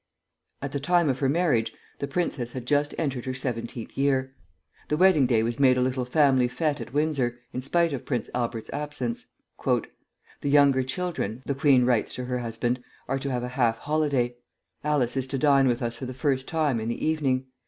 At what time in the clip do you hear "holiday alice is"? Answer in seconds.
13.77-15.27